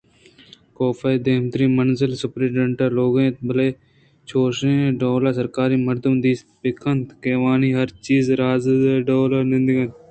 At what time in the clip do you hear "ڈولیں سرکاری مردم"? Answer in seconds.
4.99-6.13